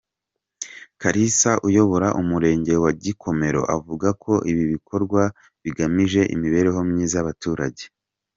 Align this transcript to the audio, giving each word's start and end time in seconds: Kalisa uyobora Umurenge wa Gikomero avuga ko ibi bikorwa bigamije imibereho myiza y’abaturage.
Kalisa 1.01 1.51
uyobora 1.67 2.07
Umurenge 2.21 2.73
wa 2.83 2.91
Gikomero 3.03 3.61
avuga 3.75 4.07
ko 4.23 4.33
ibi 4.51 4.63
bikorwa 4.73 5.21
bigamije 5.63 6.21
imibereho 6.35 6.79
myiza 6.89 7.15
y’abaturage. 7.17 7.83